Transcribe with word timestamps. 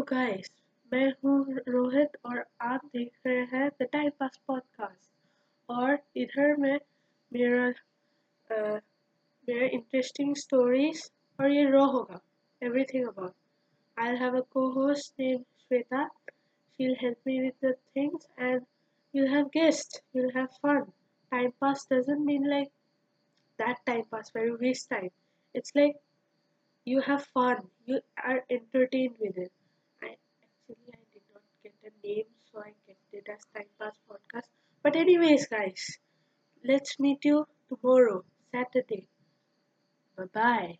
Guys 0.08 0.48
मैं 0.92 1.08
हूँ 1.24 1.54
रोहित 1.68 2.16
और 2.26 2.38
आप 2.62 2.84
देख 2.92 3.10
रहे 3.26 3.40
हैं 3.48 3.68
द 3.80 3.86
टाइम 3.92 4.10
पास 4.20 4.38
पॉडकास्ट 4.46 5.10
और 5.68 5.98
इधर 6.16 6.54
में 6.56 6.78
मेरा 7.32 7.66
uh, 7.68 8.80
मेरा 9.48 9.66
इंटरेस्टिंग 9.66 10.34
स्टोरीज 10.36 11.02
और 11.38 11.50
ये 11.52 11.64
रो 11.70 11.84
होगा 11.86 12.20
everything 12.62 13.06
about 13.08 13.34
I'll 13.96 14.16
have 14.16 14.38
a 14.38 14.42
co-host 14.56 15.12
named 15.18 15.44
Shweta. 15.64 16.06
She'll 16.78 16.96
help 17.02 17.18
me 17.26 17.36
with 17.42 17.60
the 17.60 17.74
things 17.92 18.26
and 18.38 18.64
you'll 19.14 19.34
have 19.34 19.52
guests. 19.52 20.00
You'll 20.14 20.32
have 20.32 20.56
fun. 20.62 20.80
Time 21.32 21.52
pass 21.62 21.84
doesn't 21.84 22.24
mean 22.24 22.48
like 22.48 22.72
that 23.58 23.84
time 23.84 24.08
pass 24.10 24.32
where 24.32 24.46
you 24.46 24.56
waste 24.58 24.88
time. 24.88 25.10
It's 25.54 25.74
like 25.74 26.00
you 26.86 27.02
have 27.02 27.26
fun. 27.34 27.62
You 27.84 28.00
are 28.16 28.42
entertained 28.50 29.16
with 29.20 29.36
it. 29.36 29.52
name, 32.03 32.25
so 32.51 32.59
I 32.59 32.73
kept 32.87 33.13
it 33.13 33.27
as 33.29 33.45
Time 33.53 33.69
Pass 33.79 33.97
Podcast. 34.09 34.49
But 34.83 34.95
anyways, 34.95 35.47
guys, 35.47 35.97
let's 36.63 36.99
meet 36.99 37.25
you 37.25 37.47
tomorrow, 37.69 38.23
Saturday. 38.51 39.09
Bye 40.15 40.25
bye. 40.33 40.79